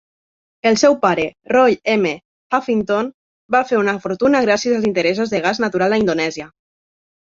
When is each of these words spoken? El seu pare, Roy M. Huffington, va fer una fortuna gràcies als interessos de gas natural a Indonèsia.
El 0.69 0.77
seu 0.83 0.95
pare, 1.03 1.25
Roy 1.55 1.77
M. 1.97 2.15
Huffington, 2.57 3.13
va 3.59 3.63
fer 3.71 3.81
una 3.85 3.97
fortuna 4.09 4.45
gràcies 4.51 4.79
als 4.81 4.93
interessos 4.93 5.39
de 5.39 5.47
gas 5.49 5.67
natural 5.69 5.97
a 6.01 6.05
Indonèsia. 6.07 6.55